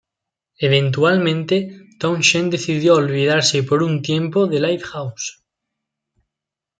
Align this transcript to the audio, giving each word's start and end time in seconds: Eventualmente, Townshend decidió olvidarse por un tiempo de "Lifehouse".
Eventualmente, 0.57 1.77
Townshend 1.99 2.51
decidió 2.53 2.95
olvidarse 2.95 3.61
por 3.61 3.83
un 3.83 4.01
tiempo 4.01 4.47
de 4.47 4.59
"Lifehouse". 4.59 5.43